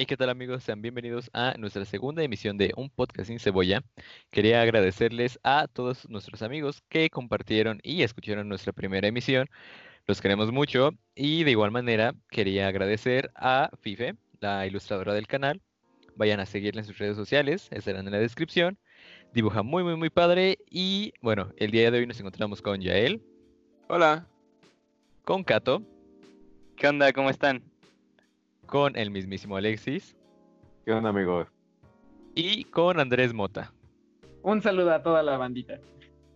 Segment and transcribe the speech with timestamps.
[0.00, 0.62] ¿Y qué tal amigos?
[0.62, 3.82] Sean bienvenidos a nuestra segunda emisión de Un Podcast sin Cebolla.
[4.30, 9.48] Quería agradecerles a todos nuestros amigos que compartieron y escucharon nuestra primera emisión.
[10.06, 15.60] Los queremos mucho y de igual manera quería agradecer a Fife, la ilustradora del canal.
[16.14, 18.78] Vayan a seguirla en sus redes sociales, estarán en la descripción.
[19.34, 23.20] Dibuja muy muy muy padre y bueno, el día de hoy nos encontramos con Yael.
[23.88, 24.28] Hola.
[25.24, 25.82] Con Kato.
[26.76, 27.12] ¿Qué onda?
[27.12, 27.64] ¿Cómo están?
[28.68, 30.14] Con el mismísimo Alexis.
[30.84, 31.46] ¿Qué onda, amigo?
[32.34, 33.72] Y con Andrés Mota.
[34.42, 35.80] Un saludo a toda la bandita.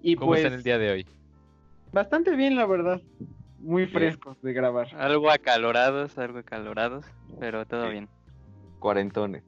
[0.01, 1.07] Y ¿Cómo están pues, el día de hoy?
[1.93, 3.01] Bastante bien, la verdad.
[3.61, 4.89] Muy frescos de grabar.
[4.97, 7.05] Algo acalorados, algo acalorados,
[7.39, 8.09] pero todo bien.
[8.81, 9.45] Cuarentones,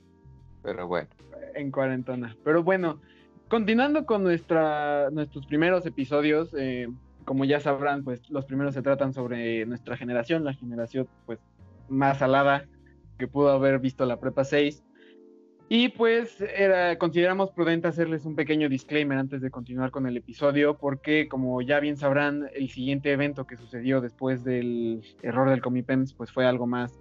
[0.62, 1.08] pero bueno.
[1.54, 2.36] En cuarentona.
[2.44, 3.00] Pero bueno,
[3.48, 6.86] continuando con nuestra, nuestros primeros episodios, eh,
[7.24, 11.40] como ya sabrán, pues los primeros se tratan sobre nuestra generación, la generación pues
[11.88, 12.66] más salada
[13.18, 14.84] que pudo haber visto la prepa 6.
[15.68, 20.76] Y pues era, consideramos prudente hacerles un pequeño disclaimer antes de continuar con el episodio,
[20.76, 26.12] porque como ya bien sabrán, el siguiente evento que sucedió después del error del Comipems,
[26.12, 27.00] pues fue algo más,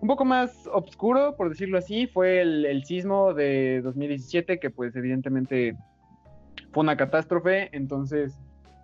[0.00, 4.94] un poco más oscuro, por decirlo así, fue el, el sismo de 2017, que pues
[4.94, 5.76] evidentemente
[6.72, 8.38] fue una catástrofe, entonces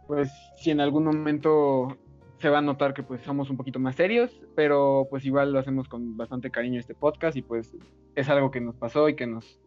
[0.08, 1.96] pues si en algún momento
[2.38, 5.58] se va a notar que pues somos un poquito más serios, pero pues igual lo
[5.58, 7.76] hacemos con bastante cariño este podcast y pues
[8.14, 9.58] es algo que nos pasó y que nos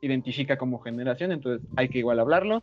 [0.00, 2.62] identifica como generación, entonces hay que igual hablarlo.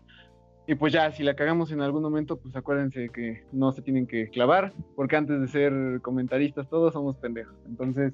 [0.65, 4.07] Y pues ya, si la cagamos en algún momento, pues acuérdense que no se tienen
[4.07, 7.55] que clavar, porque antes de ser comentaristas todos somos pendejos.
[7.65, 8.13] Entonces,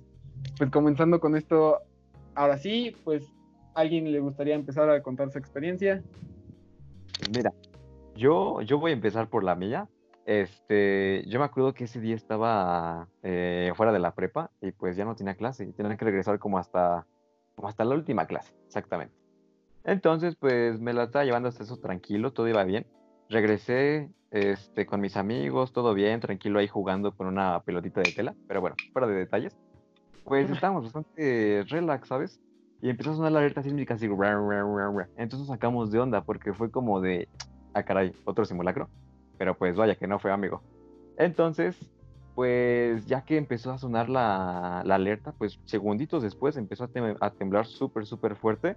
[0.57, 1.77] pues comenzando con esto,
[2.33, 3.31] ahora sí, pues
[3.75, 6.01] alguien le gustaría empezar a contar su experiencia.
[7.35, 7.53] Mira,
[8.15, 9.87] yo, yo voy a empezar por la mía,
[10.29, 14.95] este, yo me acuerdo que ese día estaba eh, fuera de la prepa y pues
[14.95, 17.07] ya no tenía clase y tenía que regresar como hasta,
[17.55, 19.15] como hasta la última clase, exactamente.
[19.83, 22.85] Entonces, pues me la estaba llevando hasta eso tranquilo, todo iba bien.
[23.27, 28.35] Regresé este, con mis amigos, todo bien, tranquilo ahí jugando con una pelotita de tela,
[28.47, 29.57] pero bueno, fuera de detalles.
[30.25, 32.39] Pues estábamos bastante relax, ¿sabes?
[32.83, 34.07] Y empezó a sonar la alerta sísmica así,
[35.15, 37.27] entonces sacamos de onda porque fue como de,
[37.73, 38.91] ah caray, otro simulacro
[39.39, 40.61] pero pues vaya que no fue amigo.
[41.17, 41.75] Entonces,
[42.35, 46.87] pues ya que empezó a sonar la, alerta, pues segunditos después empezó
[47.19, 48.75] a, temblar súper, súper fuerte,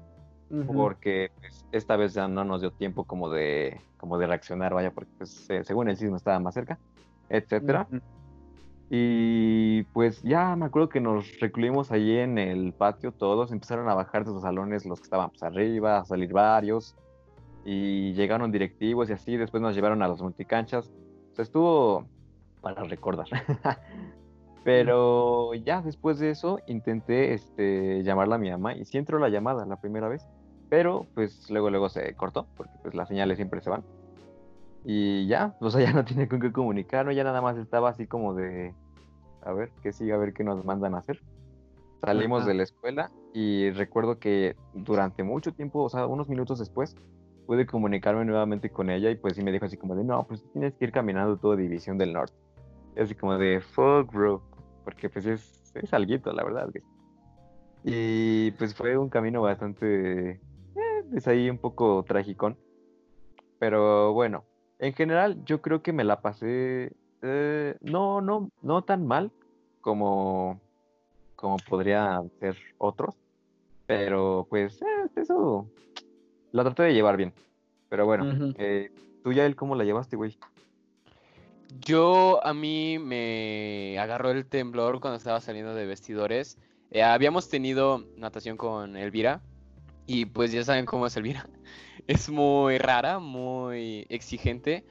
[0.66, 4.92] porque pues, esta vez ya no nos dio tiempo como de, como de reaccionar, vaya,
[4.92, 6.78] porque pues, según el sismo estaba más cerca,
[7.28, 7.88] etcétera.
[8.90, 13.94] Y pues ya me acuerdo que nos recluimos allí en el patio todos, empezaron a
[13.94, 16.94] bajar de los salones los que estaban pues, arriba, a salir varios,
[17.64, 20.92] y llegaron directivos y así, después nos llevaron a los multicanchas.
[21.32, 22.06] O sea, estuvo
[22.60, 23.26] para recordar.
[24.64, 29.28] Pero ya después de eso intenté este, llamarla a mi mamá y sí entró la
[29.28, 30.28] llamada la primera vez,
[30.68, 33.82] pero pues luego luego se cortó porque pues las señales siempre se van.
[34.84, 37.12] Y ya, o sea, ya no tiene con qué comunicar, ¿no?
[37.12, 38.72] ya nada más estaba así como de,
[39.42, 41.20] a ver, qué sigue, a ver qué nos mandan a hacer.
[42.00, 46.96] Salimos de la escuela y recuerdo que durante mucho tiempo, o sea, unos minutos después,
[47.47, 50.44] pude comunicarme nuevamente con ella y pues sí me dijo así como de, no, pues
[50.53, 52.34] tienes que ir caminando toda División del Norte.
[52.97, 54.42] Y así como de, fuck, bro,
[54.84, 56.70] porque pues es, es alguito, la verdad.
[57.84, 60.41] Y pues fue un camino bastante, eh,
[61.14, 62.56] es ahí un poco tragicón.
[63.58, 64.44] Pero bueno,
[64.78, 66.92] en general yo creo que me la pasé,
[67.22, 69.31] eh, no, no, no tan mal
[69.81, 70.60] como,
[71.36, 73.16] como podría ser otros.
[73.86, 75.69] Pero pues eh, eso
[76.52, 77.32] la traté de llevar bien.
[77.88, 78.90] Pero bueno, eh,
[79.22, 80.38] tú ya él, ¿cómo la llevaste, güey?
[81.80, 86.58] Yo, a mí me agarró el temblor cuando estaba saliendo de vestidores.
[86.90, 89.40] Eh, habíamos tenido natación con Elvira.
[90.06, 91.48] Y pues ya saben cómo es Elvira.
[92.08, 94.84] Es muy rara, muy exigente.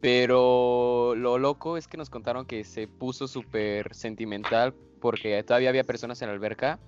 [0.00, 5.84] Pero lo loco es que nos contaron que se puso súper sentimental porque todavía había
[5.84, 6.80] personas en la alberca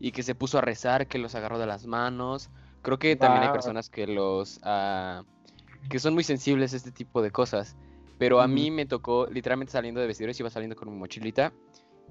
[0.00, 2.50] y que se puso a rezar, que los agarró de las manos.
[2.82, 5.22] Creo que también hay personas que los ah,
[5.88, 7.76] que son muy sensibles a este tipo de cosas.
[8.18, 11.52] Pero a mí me tocó, literalmente saliendo de vestidores, iba saliendo con mi mochilita.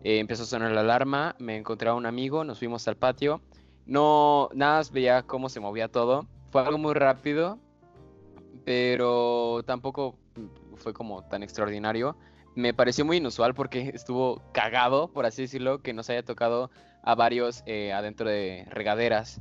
[0.03, 3.41] Eh, empezó a sonar la alarma, me encontré a un amigo, nos fuimos al patio.
[3.85, 6.27] No, nada más veía cómo se movía todo.
[6.49, 7.59] Fue algo muy rápido,
[8.65, 10.17] pero tampoco
[10.75, 12.17] fue como tan extraordinario.
[12.55, 16.71] Me pareció muy inusual porque estuvo cagado, por así decirlo, que nos haya tocado
[17.03, 19.39] a varios eh, adentro de regaderas.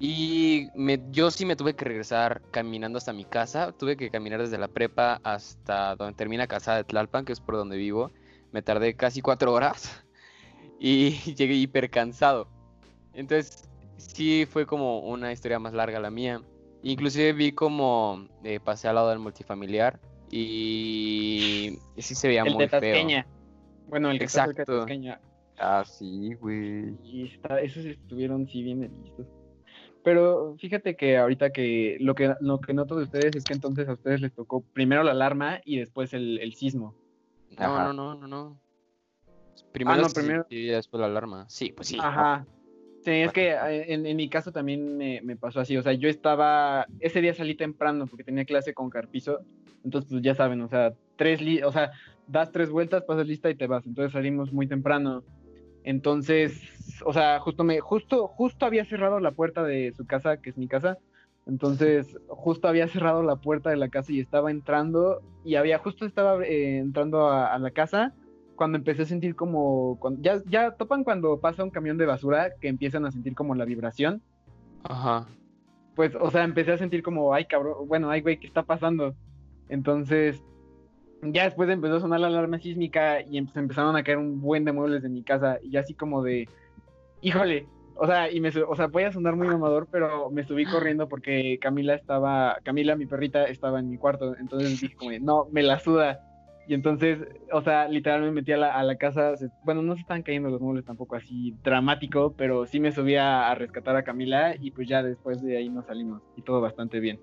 [0.00, 3.72] Y me, yo sí me tuve que regresar caminando hasta mi casa.
[3.72, 7.56] Tuve que caminar desde la prepa hasta donde termina casa de Tlalpan, que es por
[7.56, 8.12] donde vivo.
[8.52, 10.04] Me tardé casi cuatro horas
[10.78, 12.48] y llegué hiper cansado.
[13.12, 16.40] Entonces, sí fue como una historia más larga la mía.
[16.84, 19.98] Inclusive vi como eh, pasé al lado del multifamiliar
[20.30, 23.24] y sí se veía el muy de feo.
[23.88, 24.78] Bueno, el que está cerca de Exacto.
[24.80, 25.20] Tasqueña.
[25.58, 26.96] Ah, sí, güey.
[27.02, 29.26] Y está, esos estuvieron sí bien listos.
[30.04, 33.88] Pero fíjate que ahorita que lo que lo que noto de ustedes es que entonces
[33.88, 36.94] a ustedes les tocó primero la alarma y después el, el sismo.
[37.58, 37.84] No, Ajá.
[37.84, 38.60] no, no, no, no.
[39.72, 41.48] Primero, Ah, no, primero- y después la alarma.
[41.48, 41.98] Sí, pues sí.
[42.00, 42.46] Ajá.
[43.04, 45.76] Sí, es que eh, en, en mi caso también me, me pasó así.
[45.76, 46.86] O sea, yo estaba.
[47.00, 49.40] Ese día salí temprano porque tenía clase con Carpizo.
[49.84, 51.92] Entonces, pues ya saben, o sea, tres li- o sea,
[52.26, 53.86] das tres vueltas, pasas lista y te vas.
[53.86, 55.22] Entonces salimos muy temprano.
[55.84, 56.60] Entonces,
[57.04, 60.58] o sea, justo me, justo, justo había cerrado la puerta de su casa, que es
[60.58, 60.98] mi casa.
[61.46, 66.04] Entonces, justo había cerrado la puerta de la casa y estaba entrando, y había, justo
[66.04, 68.12] estaba eh, entrando a, a la casa
[68.54, 72.50] cuando empecé a sentir como, cuando- ya, ya topan cuando pasa un camión de basura
[72.60, 74.20] que empiezan a sentir como la vibración.
[74.82, 75.26] Ajá.
[75.94, 79.14] Pues, o sea, empecé a sentir como, ay, cabrón, bueno, ay, güey, ¿qué está pasando?
[79.68, 80.42] Entonces,
[81.22, 84.64] ya después empezó a sonar la alarma sísmica y em- empezaron a caer un buen
[84.64, 86.48] de muebles de mi casa y así como de,
[87.20, 87.66] híjole,
[88.00, 91.08] o sea, y me, o sea, voy a sonar muy mamador, pero me subí corriendo
[91.08, 95.64] porque Camila estaba, Camila, mi perrita, estaba en mi cuarto, entonces dije como, no, me
[95.64, 96.20] la suda.
[96.68, 97.18] Y entonces,
[97.50, 99.32] o sea, literal me metí a la, casa,
[99.64, 103.52] bueno, no se estaban cayendo los muebles tampoco así dramático, pero sí me subí a,
[103.56, 107.18] rescatar a Camila y pues ya después de ahí nos salimos y todo bastante bien.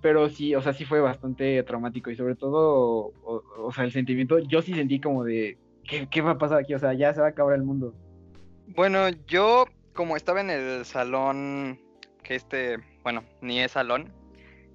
[0.00, 4.40] Pero sí, o sea, sí fue bastante traumático y sobre todo, o, sea, el sentimiento,
[4.40, 6.74] yo sí sentí como de, ¿qué, ¿qué va a pasar aquí?
[6.74, 7.94] O sea, ya se va a acabar el mundo.
[8.68, 11.80] Bueno, yo como estaba en el salón,
[12.22, 14.12] que este, bueno, ni es salón,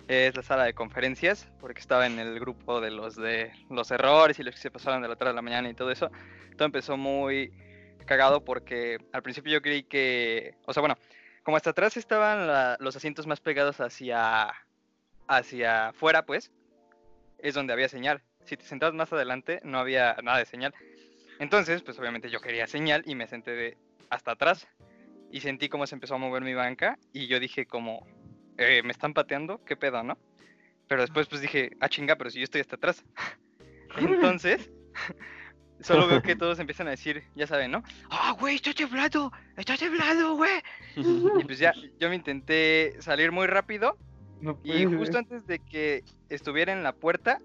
[0.07, 4.39] es la sala de conferencias, porque estaba en el grupo de los de los errores
[4.39, 6.09] y los que se pasaron de la tarde a la mañana y todo eso,
[6.57, 7.53] todo empezó muy
[8.05, 10.97] cagado porque al principio yo creí que, o sea, bueno,
[11.43, 14.51] como hasta atrás estaban la- los asientos más pegados hacia,
[15.27, 16.51] hacia afuera, pues,
[17.39, 18.21] es donde había señal.
[18.45, 20.73] Si te sentabas más adelante, no había nada de señal.
[21.41, 23.77] Entonces, pues obviamente yo quería señal y me senté de
[24.11, 24.67] hasta atrás
[25.31, 28.05] y sentí cómo se empezó a mover mi banca y yo dije como,
[28.59, 30.19] "Eh, me están pateando, qué pedo, ¿no?
[30.87, 33.03] Pero después pues dije, ah chinga, pero si yo estoy hasta atrás.
[33.97, 34.69] Entonces,
[35.79, 37.81] solo veo que todos empiezan a decir, ya saben, ¿no?
[38.11, 40.61] Ah, güey, está temblando, está temblando, güey.
[40.95, 43.97] Y pues ya, yo me intenté salir muy rápido
[44.41, 47.39] No y justo antes de que estuviera en la puerta,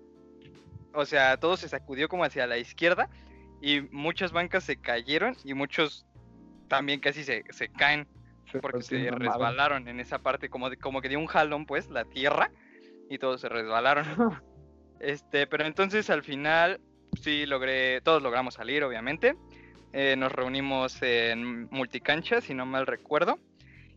[0.93, 3.09] o sea, todo se sacudió como hacia la izquierda
[3.61, 6.07] y muchas bancas se cayeron y muchos
[6.69, 8.07] también casi se, se caen
[8.61, 12.05] porque se resbalaron en esa parte, como, de- como que dio un jalón pues la
[12.05, 12.51] tierra
[13.09, 14.05] y todos se resbalaron.
[14.99, 16.81] Este, pero entonces al final
[17.21, 19.35] sí logré, todos logramos salir obviamente.
[19.93, 23.39] Eh, nos reunimos en multicancha, si no mal recuerdo.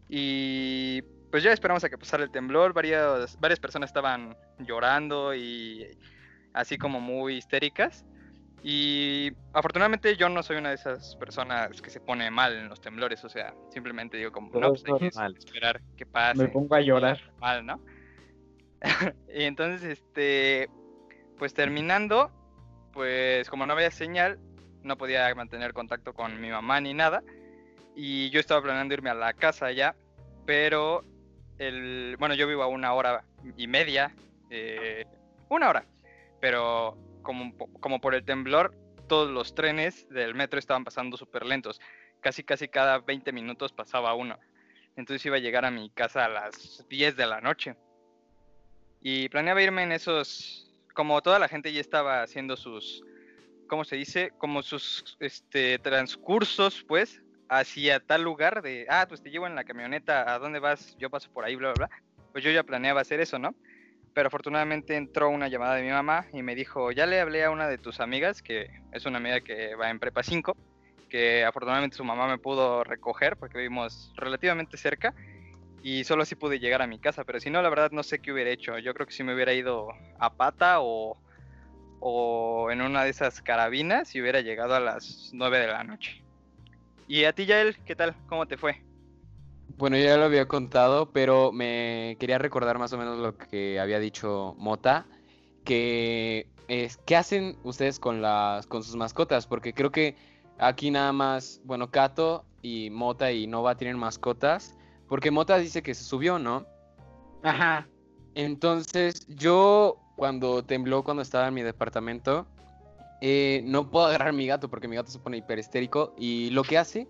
[0.10, 1.02] Y
[1.32, 2.74] pues ya esperamos a que pasara el temblor.
[2.74, 5.88] Varias, varias personas estaban llorando y
[6.54, 8.06] así como muy histéricas.
[8.62, 12.82] Y afortunadamente yo no soy una de esas personas que se pone mal en los
[12.82, 13.24] temblores.
[13.24, 16.44] O sea, simplemente digo como, Todo no, pues es hay que esperar que pase.
[16.44, 17.20] Me pongo a llorar.
[17.40, 17.80] Mal, ¿no?
[19.34, 20.70] y entonces, este,
[21.38, 22.32] pues terminando,
[22.92, 24.40] pues como no había señal,
[24.84, 27.24] no podía mantener contacto con mi mamá ni nada.
[27.96, 29.96] Y yo estaba planeando irme a la casa ya,
[30.46, 31.04] pero
[31.58, 33.24] el, bueno, yo vivo a una hora
[33.58, 34.14] y media,
[34.50, 35.06] eh,
[35.50, 35.86] una hora,
[36.40, 36.98] pero
[37.30, 38.74] como, po- como por el temblor,
[39.08, 41.80] todos los trenes del metro estaban pasando súper lentos.
[42.22, 44.40] Casi, casi cada 20 minutos pasaba uno.
[44.96, 47.76] Entonces iba a llegar a mi casa a las 10 de la noche.
[49.02, 53.04] Y planeaba irme en esos, como toda la gente ya estaba haciendo sus,
[53.68, 54.32] ¿cómo se dice?
[54.40, 59.66] Como sus este, transcursos, pues, hacia tal lugar de, ah, pues te llevo en la
[59.66, 60.98] camioneta, ¿a dónde vas?
[60.98, 62.02] Yo paso por ahí, bla, bla, bla.
[62.32, 63.54] Pues yo ya planeaba hacer eso, ¿no?
[64.14, 67.52] Pero afortunadamente entró una llamada de mi mamá y me dijo, ya le hablé a
[67.52, 70.58] una de tus amigas, que es una amiga que va en prepa 5,
[71.10, 75.14] que afortunadamente su mamá me pudo recoger porque vivimos relativamente cerca
[75.82, 78.20] y solo así pude llegar a mi casa, pero si no, la verdad no sé
[78.20, 78.78] qué hubiera hecho.
[78.80, 79.90] Yo creo que si me hubiera ido
[80.20, 81.18] a pata o,
[82.00, 86.22] o en una de esas carabinas y hubiera llegado a las 9 de la noche.
[87.08, 88.16] Y a ti, Yael, ¿qué tal?
[88.28, 88.89] ¿Cómo te fue?
[89.78, 94.00] Bueno, ya lo había contado, pero me quería recordar más o menos lo que había
[94.00, 95.06] dicho Mota,
[95.64, 100.16] que es qué hacen ustedes con las con sus mascotas, porque creo que
[100.58, 104.76] aquí nada más, bueno, Kato y Mota y Nova tienen mascotas,
[105.08, 106.66] porque Mota dice que se subió, ¿no?
[107.44, 107.88] Ajá.
[108.36, 112.46] Entonces, yo cuando tembló, cuando estaba en mi departamento,
[113.22, 116.64] eh, no puedo agarrar a mi gato porque mi gato se pone hiperestérico y lo
[116.64, 117.08] que hace,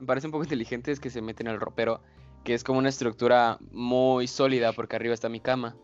[0.00, 2.00] me parece un poco inteligente es que se mete en el ropero,
[2.44, 5.76] que es como una estructura muy sólida porque arriba está mi cama.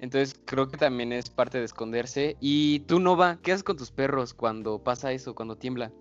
[0.00, 2.36] Entonces creo que también es parte de esconderse.
[2.40, 5.92] Y tú, Nova, ¿qué haces con tus perros cuando pasa eso, cuando tiembla?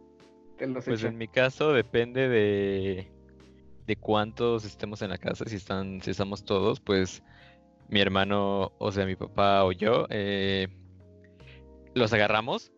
[0.57, 3.11] Te los Pues en mi caso depende de,
[3.85, 5.45] de cuántos estemos en la casa.
[5.47, 7.21] Si están, si estamos todos, pues
[7.89, 10.67] mi hermano, o sea, mi papá o yo, eh,
[11.93, 12.71] los agarramos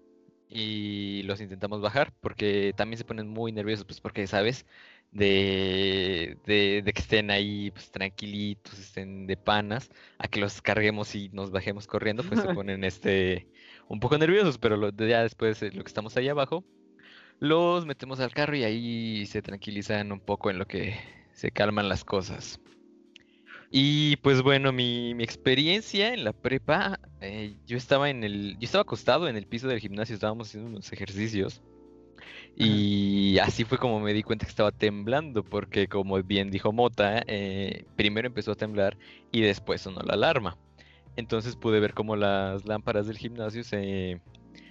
[0.53, 4.65] y los intentamos bajar porque también se ponen muy nerviosos, pues porque, ¿sabes?
[5.11, 11.15] De, de, de que estén ahí pues, tranquilitos, estén de panas, a que los carguemos
[11.15, 13.47] y nos bajemos corriendo, pues se ponen este
[13.87, 16.63] un poco nerviosos, pero lo, ya después eh, lo que estamos ahí abajo,
[17.39, 20.95] los metemos al carro y ahí se tranquilizan un poco en lo que
[21.33, 22.59] se calman las cosas.
[23.75, 28.65] Y pues bueno, mi, mi experiencia en la prepa, eh, yo estaba en el, yo
[28.65, 31.63] estaba acostado en el piso del gimnasio, estábamos haciendo unos ejercicios.
[32.55, 37.23] Y así fue como me di cuenta que estaba temblando, porque como bien dijo Mota,
[37.25, 38.95] eh, primero empezó a temblar
[39.31, 40.55] y después sonó la alarma.
[41.15, 44.21] Entonces pude ver cómo las lámparas del gimnasio se,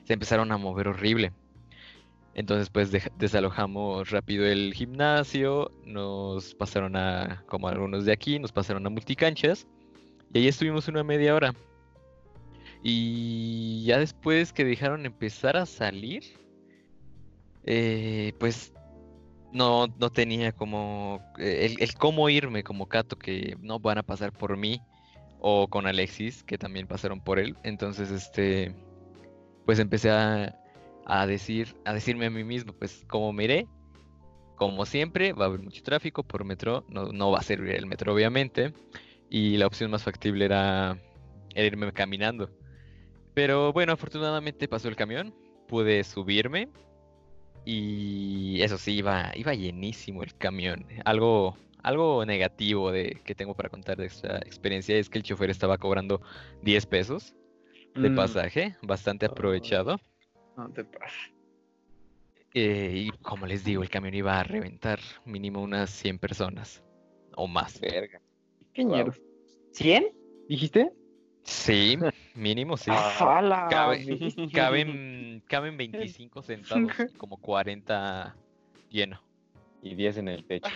[0.04, 1.32] se empezaron a mover horrible.
[2.34, 8.86] Entonces pues desalojamos rápido el gimnasio, nos pasaron a, como algunos de aquí, nos pasaron
[8.86, 9.66] a multicanchas
[10.32, 11.54] y ahí estuvimos una media hora.
[12.82, 16.24] Y ya después que dejaron empezar a salir,
[17.64, 18.72] eh, pues
[19.52, 24.02] no, no tenía como eh, el, el cómo irme como Cato, que no van a
[24.02, 24.80] pasar por mí,
[25.44, 27.56] o con Alexis, que también pasaron por él.
[27.62, 28.74] Entonces, este,
[29.66, 30.56] pues empecé a,
[31.04, 33.66] a decir, a decirme a mí mismo, pues como miré,
[34.56, 37.86] como siempre, va a haber mucho tráfico por metro, no, no va a servir el
[37.86, 38.72] metro, obviamente,
[39.28, 40.96] y la opción más factible era,
[41.54, 42.50] era irme caminando.
[43.34, 45.34] Pero bueno, afortunadamente pasó el camión,
[45.68, 46.68] pude subirme
[47.64, 50.86] y eso sí, iba, iba llenísimo el camión.
[51.04, 55.50] Algo, algo negativo de, que tengo para contar de esta experiencia es que el chofer
[55.50, 56.20] estaba cobrando
[56.62, 57.34] 10 pesos
[57.94, 59.98] de Mm, pasaje, bastante aprovechado.
[60.56, 61.32] No te pases.
[62.54, 66.82] Eh, y como les digo, el camión iba a reventar mínimo unas 100 personas
[67.34, 67.80] o más.
[67.80, 68.20] Verga.
[68.74, 68.94] ¿Qué Wow.
[68.96, 69.20] ñeros?
[69.72, 70.12] ¿100?
[70.48, 70.92] ¿Dijiste?
[71.44, 71.98] Sí,
[72.34, 72.90] mínimo sí.
[72.92, 73.68] Ah, ¡Hala!
[73.70, 74.04] Cabe-
[74.52, 78.36] caben, caben 25 sentados y como 40
[78.90, 79.20] lleno.
[79.82, 80.70] Y 10 en el techo.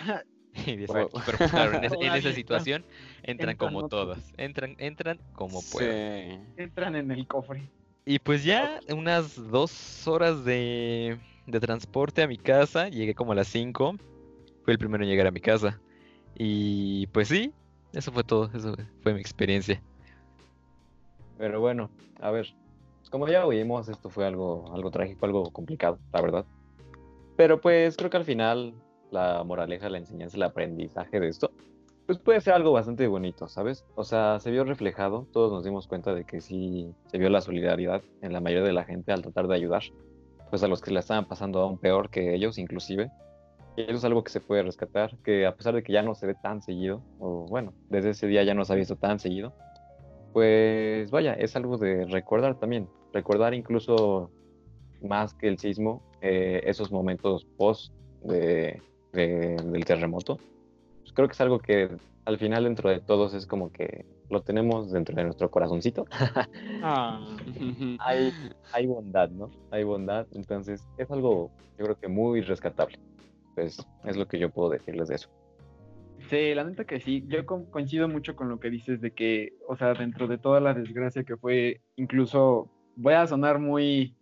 [0.66, 1.10] Y diez- Wow.
[1.26, 2.84] Pero pues, claro, en, es- en esa situación
[3.22, 4.32] entran Entran como todas.
[4.38, 6.46] Entran, entran como pueden.
[6.46, 6.52] Sí.
[6.62, 7.68] Entran en el cofre.
[8.08, 12.88] Y pues ya unas dos horas de, de transporte a mi casa.
[12.88, 13.96] Llegué como a las 5.
[14.64, 15.80] Fui el primero en llegar a mi casa.
[16.36, 17.52] Y pues sí,
[17.92, 18.48] eso fue todo.
[18.54, 19.82] Eso fue mi experiencia.
[21.36, 22.54] Pero bueno, a ver,
[23.10, 26.46] como ya oímos, esto fue algo, algo trágico, algo complicado, la verdad.
[27.36, 28.72] Pero pues creo que al final
[29.10, 31.50] la moraleja, la enseñanza, el aprendizaje de esto,
[32.06, 33.84] pues puede ser algo bastante bonito, ¿sabes?
[33.96, 37.40] O sea, se vio reflejado, todos nos dimos cuenta de que sí se vio la
[37.40, 39.82] solidaridad en la mayoría de la gente al tratar de ayudar,
[40.50, 43.10] pues a los que la estaban pasando aún peor que ellos inclusive.
[43.76, 46.14] Y eso es algo que se puede rescatar, que a pesar de que ya no
[46.14, 49.18] se ve tan seguido, o bueno, desde ese día ya no se ha visto tan
[49.18, 49.52] seguido,
[50.32, 54.30] pues vaya, es algo de recordar también, recordar incluso
[55.02, 58.82] más que el sismo, eh, esos momentos post de,
[59.12, 60.38] de- del terremoto.
[61.16, 61.90] Creo que es algo que
[62.26, 66.04] al final dentro de todos es como que lo tenemos dentro de nuestro corazoncito.
[66.82, 67.18] Ah.
[68.00, 68.32] hay,
[68.72, 69.50] hay bondad, ¿no?
[69.70, 72.98] Hay bondad, entonces es algo yo creo que muy rescatable.
[73.54, 75.28] Pues es lo que yo puedo decirles de eso.
[76.28, 77.24] Sí, la neta que sí.
[77.28, 80.60] Yo co- coincido mucho con lo que dices de que, o sea, dentro de toda
[80.60, 84.14] la desgracia que fue, incluso voy a sonar muy,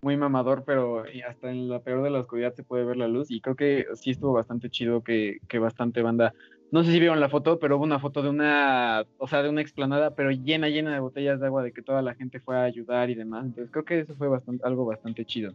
[0.00, 3.30] muy mamador, pero hasta en la peor de la oscuridad se puede ver la luz.
[3.30, 6.34] Y creo que sí estuvo bastante chido que, que bastante banda.
[6.70, 9.48] No sé si vieron la foto, pero hubo una foto de una, o sea, de
[9.48, 12.56] una explanada, pero llena, llena de botellas de agua, de que toda la gente fue
[12.56, 13.46] a ayudar y demás.
[13.46, 15.52] Entonces creo que eso fue bastante, algo bastante chido.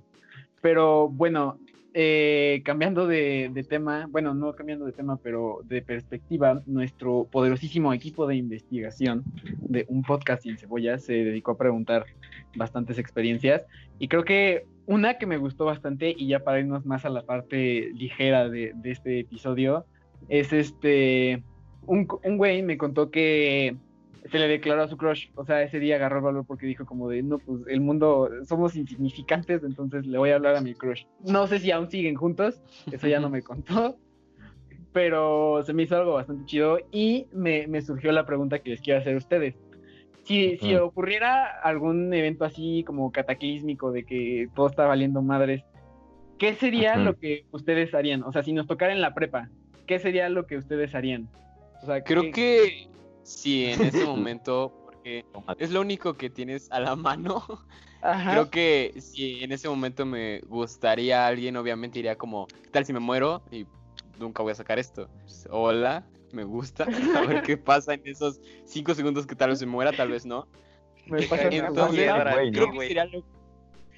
[0.62, 1.58] Pero bueno,
[1.94, 8.28] eh, cambiando de, tema, bueno, no cambiando de tema, pero de perspectiva, nuestro poderosísimo equipo
[8.28, 9.24] de investigación
[9.60, 12.06] de un podcast sin cebollas se dedicó a preguntar
[12.56, 13.64] bastantes experiencias
[14.00, 17.24] y creo que una que me gustó bastante y ya para irnos más a la
[17.24, 19.86] parte ligera de, de este episodio
[20.30, 21.44] es este,
[21.86, 23.76] un, un güey me contó que
[24.30, 26.86] se le declaró a su crush, o sea, ese día agarró el valor porque dijo
[26.86, 30.74] como de, no, pues el mundo, somos insignificantes, entonces le voy a hablar a mi
[30.76, 31.06] crush.
[31.26, 32.62] No sé si aún siguen juntos,
[32.92, 33.98] eso ya no me contó,
[34.94, 38.82] pero se me hizo algo bastante chido y me, me surgió la pregunta que les
[38.82, 39.56] quiero hacer a ustedes.
[40.24, 45.64] Si, si ocurriera algún evento así como cataclísmico de que todo está valiendo madres,
[46.38, 48.22] ¿qué sería lo que ustedes harían?
[48.24, 49.50] O sea, si nos tocara en la prepa,
[49.88, 51.28] ¿qué sería lo que ustedes harían?
[51.82, 52.88] O sea, Creo ¿qué- que
[53.24, 55.26] sí, en ese momento, porque
[55.60, 57.44] es lo único que tienes a la mano.
[58.02, 58.32] Ajá.
[58.32, 62.86] Creo que si en ese momento me gustaría a alguien, obviamente iría como, ¿qué tal
[62.86, 63.44] si me muero?
[63.52, 63.68] Y
[64.20, 65.08] nunca voy a sacar esto.
[65.22, 66.86] Pues, hola, me gusta.
[67.16, 70.26] A ver qué pasa en esos cinco segundos que tal vez se muera, tal vez
[70.26, 70.48] no.
[71.06, 72.74] Me pasa Entonces, piedra, güey, creo ¿no?
[72.74, 73.24] que sería lo...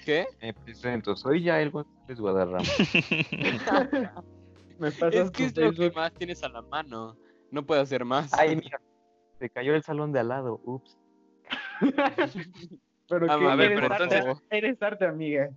[0.05, 0.27] ¿Qué?
[0.41, 2.67] Me presento, soy Yael González Guadarrama.
[4.79, 7.15] Me pasas Es que es lo que más tienes a la mano.
[7.51, 8.33] No puedo hacer más.
[8.33, 8.81] Ay, mira,
[9.43, 10.97] se cayó el salón de al lado, ups.
[13.09, 15.49] Pero Ah, que a ver, eres, pero arte, entonces- eres arte, amiga.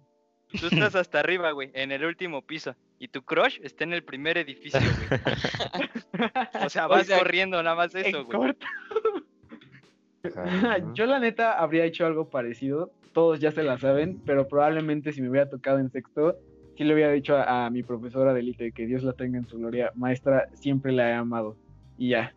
[0.60, 2.74] Tú estás hasta arriba, güey, en el último piso.
[2.98, 5.20] Y tu crush está en el primer edificio, güey.
[6.66, 8.54] O sea, O vas sea, corriendo nada más eso, güey.
[10.94, 15.22] Yo la neta habría hecho algo parecido, todos ya se la saben, pero probablemente si
[15.22, 16.36] me hubiera tocado en sexto,
[16.76, 19.46] sí le hubiera dicho a, a mi profesora de élite que Dios la tenga en
[19.46, 21.56] su gloria, maestra, siempre la he amado.
[21.96, 22.34] Y ya,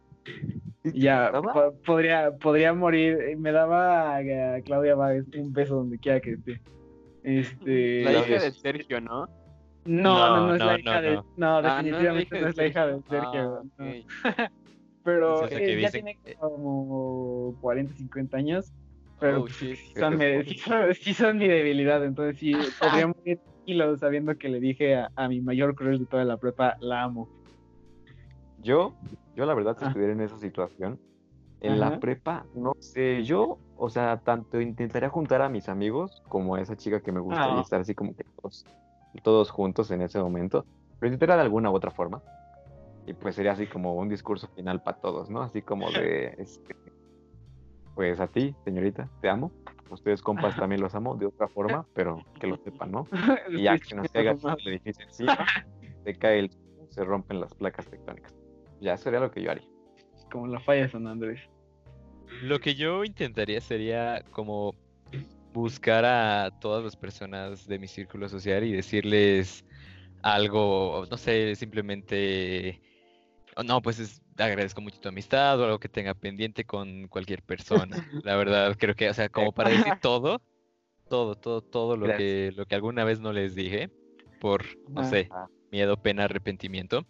[0.83, 1.31] ya,
[1.86, 3.17] podría, podría morir.
[3.21, 6.62] Eh, Me daba a, a Claudia Báez un beso donde quiera que esté.
[7.24, 8.03] Este...
[8.03, 9.27] La hija de Sergio, ¿no?
[9.86, 11.15] No, no, no, es No, la no, hija de...
[11.15, 11.25] no.
[11.38, 13.59] No, Ah, definitivamente no es la hija de Sergio.
[13.59, 13.86] Ah, no.
[13.89, 14.05] ok.
[15.03, 18.71] Pero Es eh, ya dice- tiene como 40, 50 años.
[19.19, 19.75] Pero Oh, shit.
[19.75, 24.36] sí son, mi, sí son- sí son mi debilidad, entonces sí, podría morir tranquilo sabiendo
[24.38, 27.27] que le dije a, a mi mayor crush de toda la prepa, la amo.
[28.62, 28.93] Yo,
[29.39, 29.88] yo la verdad, si Ah.
[29.88, 31.00] estuviera en esa situación,
[31.62, 31.91] en Ajá.
[31.91, 36.62] la prepa, no sé, yo, o sea, tanto intentaría juntar a mis amigos como a
[36.62, 37.55] esa chica que me gusta Ah.
[37.58, 38.65] y estar así como que todos,
[39.24, 40.65] todos juntos en ese momento,
[41.00, 42.22] pero intentaría de alguna u otra forma.
[43.05, 45.41] Y pues sería así como un discurso final para todos, ¿no?
[45.41, 46.75] Así como de, este,
[47.96, 49.51] pues a ti, señorita, te amo.
[49.89, 53.08] Ustedes compas también los amo de otra forma, pero que lo sepan, ¿no?
[53.50, 55.38] Y ya que nos caiga el edificio encima,
[56.03, 56.51] se cae el
[56.89, 58.34] se rompen las placas tectónicas.
[58.81, 59.67] Ya sería lo que yo haría.
[60.31, 61.39] Como la falla de San Andrés.
[62.42, 64.75] Lo que yo intentaría sería como
[65.53, 69.65] buscar a todas las personas de mi círculo social y decirles
[70.22, 72.79] algo, no sé, simplemente,
[73.55, 77.42] oh, no, pues es- agradezco mucho tu amistad o algo que tenga pendiente con cualquier
[77.42, 77.96] persona.
[78.24, 80.42] La verdad, creo que, o sea, como para decir todo,
[81.09, 82.20] todo, todo, todo lo Gracias.
[82.27, 83.89] que, lo que alguna vez no les dije
[84.39, 85.09] por, no Ajá.
[85.09, 85.48] sé, Ah.
[85.72, 87.05] miedo, pena, arrepentimiento.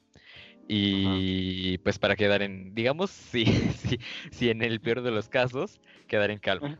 [0.71, 3.43] Y pues para quedar en, digamos, sí,
[3.75, 6.77] sí, sí, en el peor de los casos, quedar en calma.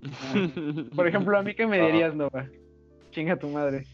[0.94, 2.46] Por ejemplo, a mí que me dirías, Nova.
[3.10, 3.84] Chinga tu madre.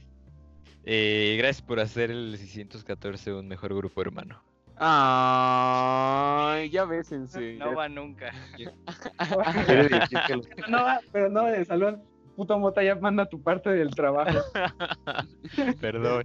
[0.84, 4.42] Eh, gracias por hacer el 614 un mejor grupo hermano.
[4.76, 7.56] Ay, ya bésense.
[7.58, 8.32] No va nunca.
[10.68, 12.02] No, va- pero no del salón.
[12.36, 14.38] Puto mota ya manda tu parte del trabajo.
[15.80, 16.24] Perdón.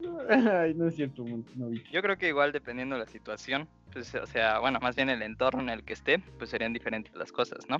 [0.30, 1.82] Ay, no es cierto, novio.
[1.90, 5.22] Yo creo que igual dependiendo de la situación, pues, o sea, bueno, más bien el
[5.22, 7.78] entorno en el que esté, pues serían diferentes las cosas, ¿no?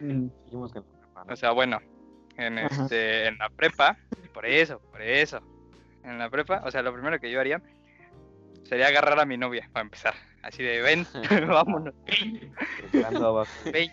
[0.00, 0.66] Mm, ¿no?
[1.28, 1.80] O sea, bueno,
[2.36, 2.82] en Ajá.
[2.82, 3.96] este, en la prepa,
[4.32, 5.40] por eso, por eso.
[6.04, 7.60] En la prepa, o sea, lo primero que yo haría
[8.64, 10.14] sería agarrar a mi novia, para empezar.
[10.42, 11.06] Así de, ven,
[11.48, 11.94] vámonos.
[13.72, 13.90] Ven.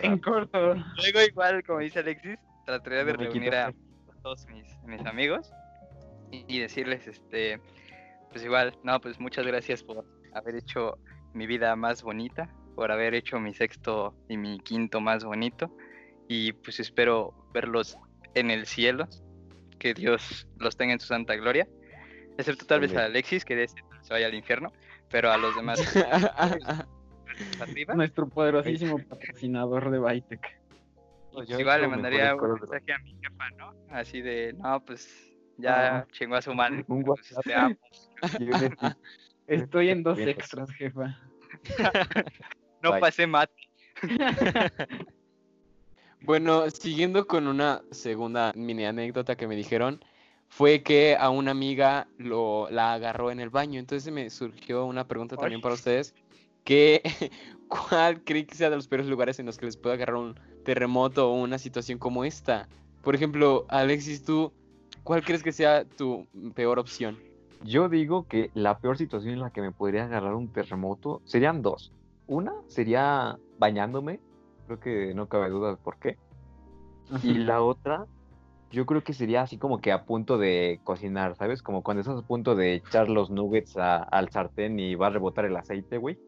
[0.00, 0.74] En corto.
[0.74, 3.72] Luego igual, como dice Alexis, trataría de No reunir a
[4.22, 5.52] todos mis, mis amigos
[6.48, 7.60] y, decirles, este,
[8.30, 10.98] pues igual, no, pues muchas gracias por haber hecho
[11.32, 15.70] mi vida más bonita, por haber hecho mi sexto y mi quinto más bonito
[16.28, 17.98] y pues espero verlos
[18.34, 19.08] en el cielo,
[19.78, 21.68] que Dios los tenga en su santa gloria,
[22.38, 23.04] excepto tal vez a.
[23.04, 24.72] Alexis, que de ese se vaya al infierno,
[25.10, 25.80] pero a los demás
[27.60, 27.94] arriba.
[27.94, 30.60] Nuestro poderosísimo patrocinador de Bytec.
[31.32, 33.74] Pues yo Igual le mandaría un mensaje a mi jefa, ¿no?
[33.90, 36.06] Así de, no, pues ya Ajá.
[36.12, 36.84] chingó a su madre.
[36.88, 37.72] Un pues, WhatsApp.
[39.46, 40.28] Estoy en dos pues.
[40.28, 41.18] extras, jefa.
[42.82, 43.00] No Bye.
[43.00, 43.54] pasé mate.
[46.20, 50.02] Bueno, siguiendo con una segunda mini anécdota que me dijeron,
[50.48, 53.78] fue que a una amiga lo, la agarró en el baño.
[53.78, 56.14] Entonces me surgió una pregunta también para ustedes.
[56.64, 57.02] Que,
[57.68, 60.40] ¿Cuál creen que sea de los peores lugares en los que les puede agarrar un
[60.64, 62.68] terremoto o una situación como esta?
[63.02, 64.50] Por ejemplo, Alexis, tú,
[65.04, 67.18] ¿cuál crees que sea tu peor opción?
[67.62, 71.62] Yo digo que la peor situación en la que me podría agarrar un terremoto serían
[71.62, 71.92] dos.
[72.26, 74.20] Una sería bañándome,
[74.66, 76.16] creo que no cabe duda de por qué.
[77.22, 78.06] Y la otra,
[78.70, 81.62] yo creo que sería así como que a punto de cocinar, ¿sabes?
[81.62, 85.10] Como cuando estás a punto de echar los nuggets a- al sartén y va a
[85.10, 86.18] rebotar el aceite, güey.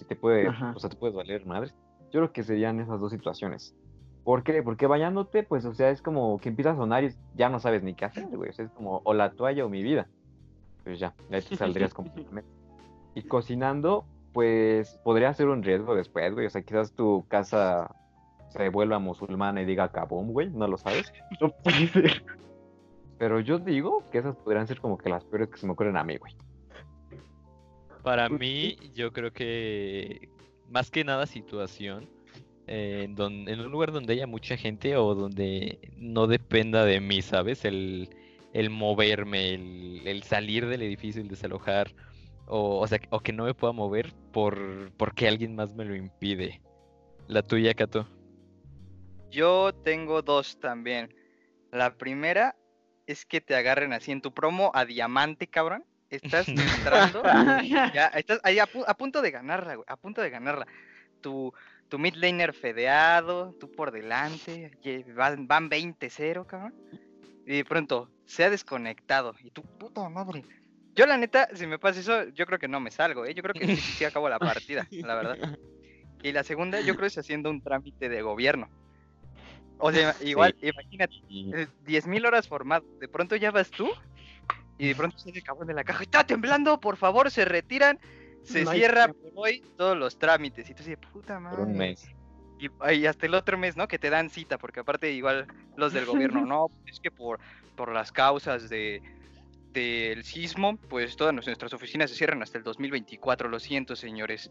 [0.00, 0.72] Y te puede, Ajá.
[0.74, 1.70] o sea, te puedes valer madre.
[2.10, 3.74] Yo creo que serían esas dos situaciones.
[4.24, 4.62] ¿Por qué?
[4.62, 7.82] Porque bañándote, pues, o sea, es como que empieza a sonar y ya no sabes
[7.82, 8.50] ni qué hacer, güey.
[8.50, 10.08] O sea, es como o la toalla o mi vida.
[10.84, 12.48] Pues ya, ahí te saldrías completamente.
[13.14, 16.46] Y cocinando, pues, podría ser un riesgo después, güey.
[16.46, 17.94] O sea, quizás tu casa
[18.50, 20.50] se vuelva musulmana y diga kabum, güey.
[20.50, 21.12] No lo sabes.
[21.40, 22.24] No puede ser.
[23.18, 25.96] Pero yo digo que esas podrían ser como que las peores que se me ocurren
[25.96, 26.36] a mí, güey.
[28.02, 30.28] Para mí, yo creo que
[30.68, 32.08] más que nada situación,
[32.72, 37.00] eh, en, don- en un lugar donde haya mucha gente o donde no dependa de
[37.00, 37.64] mí, ¿sabes?
[37.66, 38.08] El,
[38.54, 41.94] el moverme, el, el salir del edificio, el desalojar,
[42.46, 45.94] o, o sea, o que no me pueda mover por porque alguien más me lo
[45.94, 46.60] impide.
[47.28, 48.08] La tuya, Cato.
[49.30, 51.14] Yo tengo dos también.
[51.70, 52.56] La primera
[53.06, 55.84] es que te agarren así en tu promo a diamante, cabrón.
[56.10, 57.22] Estás entrando,
[57.94, 60.66] ya estás ahí a, pu- a punto de ganarla, güey, a punto de ganarla.
[61.22, 61.52] Tu,
[61.92, 64.70] tu mid laner fedeado, tú por delante,
[65.14, 66.74] van, van 20-0, cabrón.
[67.44, 69.34] Y de pronto se ha desconectado.
[69.44, 70.42] Y tu puta madre.
[70.94, 73.34] Yo, la neta, si me pasa eso, yo creo que no me salgo, ¿eh?
[73.34, 75.58] Yo creo que sí, sí acabo la partida, la verdad.
[76.22, 78.70] Y la segunda, yo creo que es haciendo un trámite de gobierno.
[79.76, 82.86] O sea, igual, imagínate, Y eh, 10.000 horas formado.
[83.00, 83.90] De pronto ya vas tú
[84.78, 86.04] y de pronto sale el cabrón de la caja.
[86.04, 87.98] Está temblando, por favor, se retiran.
[88.42, 90.68] Se No cierra por hoy todos los trámites.
[90.68, 91.58] Y tú dices, puta madre.
[91.58, 92.08] por un mes.
[92.58, 93.88] Y, y hasta el otro mes, ¿no?
[93.88, 97.40] Que te dan cita, porque aparte igual los del gobierno, no, es que por,
[97.76, 99.02] por las causas de
[99.72, 104.50] del sismo, pues todas nuestras oficinas se cierran hasta el 2024, lo siento, señores.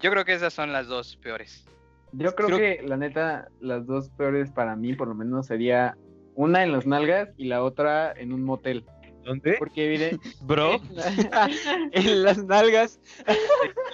[0.00, 1.66] Yo creo que esas son las dos peores.
[2.12, 5.98] Yo creo, Creo- que la neta, las dos peores para mí, por lo menos, sería
[6.34, 8.86] una en las nalgas y la otra en un motel.
[9.26, 9.56] ¿Dónde?
[9.58, 10.80] Porque mire, Bro,
[11.92, 13.00] en las nalgas.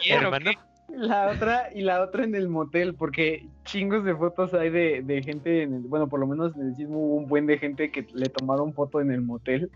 [0.03, 0.51] Quiero hermano.
[0.89, 5.23] la otra y la otra en el motel, porque chingos de fotos hay de, de
[5.23, 7.91] gente, en el, bueno, por lo menos en el sismo hubo un buen de gente
[7.91, 9.71] que le tomaron foto en el motel,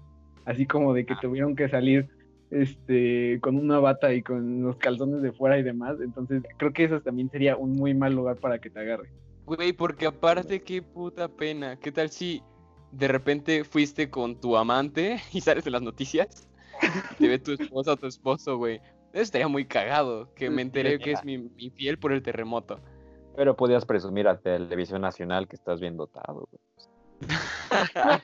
[0.45, 2.07] así como de que tuvieron que salir
[2.51, 6.85] este con una bata y con los calzones de fuera y demás, entonces creo que
[6.85, 9.09] eso también sería un muy mal lugar para que te agarre.
[9.47, 11.77] Güey, porque aparte, qué puta pena.
[11.77, 12.42] ¿Qué tal si
[12.96, 16.48] de repente fuiste con tu amante y sales en las noticias?
[17.12, 18.80] Y te ve tu esposa o tu esposo, güey.
[19.12, 20.32] Eso estaría muy cagado.
[20.35, 22.80] Que me enteré que es mi, mi fiel por el terremoto.
[23.35, 26.62] Pero podías presumir a Televisión Nacional que estás bien dotado, güey.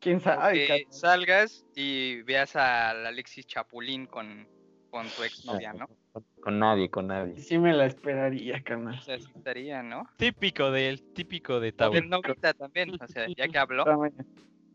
[0.00, 0.66] ¿Quién sabe?
[0.66, 4.46] que salgas y veas al Alexis Chapulín con,
[4.90, 5.86] con tu exnovia, ¿no?
[6.40, 7.36] Con nadie, con nadie.
[7.38, 8.96] Sí me la esperaría, carnal.
[8.98, 10.08] O sea, sí estaría, ¿no?
[10.16, 11.92] típico de él, típico de Tau.
[11.92, 13.84] El novita también, o sea, ya que habló.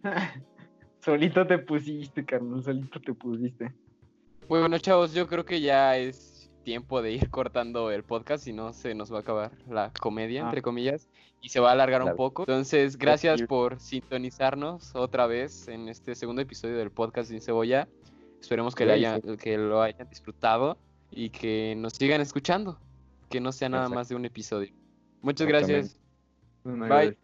[0.99, 3.73] Solito te pusiste, carnal, solito te pusiste.
[4.47, 8.71] Bueno, chavos, yo creo que ya es tiempo de ir cortando el podcast, si no
[8.73, 10.45] se nos va a acabar la comedia, Ah.
[10.45, 11.09] entre comillas,
[11.41, 12.43] y se va a alargar un poco.
[12.43, 17.87] Entonces, gracias por sintonizarnos otra vez en este segundo episodio del podcast Sin Cebolla.
[18.41, 20.77] Esperemos que, le Sí, hayan- que lo hayan disfrutado
[21.11, 22.79] y que nos sigan escuchando,
[23.29, 23.95] que no sea nada Exacto.
[23.99, 24.73] más de un episodio.
[25.21, 25.97] Muchas gracias.
[26.63, 27.17] Un Bye.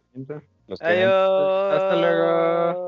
[0.68, 0.80] Los.
[0.80, 1.72] Adiós.
[1.74, 2.87] Hasta luego.